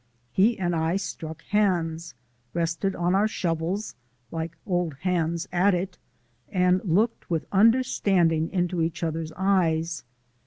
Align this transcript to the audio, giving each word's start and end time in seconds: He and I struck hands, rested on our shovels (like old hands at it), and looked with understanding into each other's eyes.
He 0.31 0.57
and 0.57 0.75
I 0.75 0.95
struck 0.95 1.43
hands, 1.43 2.15
rested 2.55 2.95
on 2.95 3.13
our 3.13 3.27
shovels 3.27 3.93
(like 4.31 4.57
old 4.65 4.95
hands 5.01 5.47
at 5.51 5.75
it), 5.75 5.99
and 6.49 6.83
looked 6.83 7.29
with 7.29 7.45
understanding 7.51 8.49
into 8.49 8.81
each 8.81 9.03
other's 9.03 9.31
eyes. 9.37 10.03